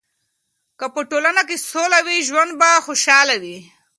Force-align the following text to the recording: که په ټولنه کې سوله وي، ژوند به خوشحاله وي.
که 0.79 0.85
په 0.93 1.01
ټولنه 1.09 1.41
کې 1.49 1.57
سوله 1.71 1.99
وي، 2.05 2.17
ژوند 2.27 2.51
به 2.59 2.69
خوشحاله 2.85 3.35
وي. 3.43 3.57